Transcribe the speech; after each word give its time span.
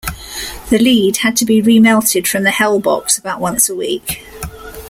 The 0.71 0.79
lead 0.79 1.17
had 1.17 1.37
to 1.37 1.45
be 1.45 1.61
remelted 1.61 2.25
from 2.27 2.41
the 2.41 2.49
"Hell 2.49 2.79
box" 2.79 3.19
about 3.19 3.39
once 3.39 3.69
a 3.69 3.75
week. 3.75 4.23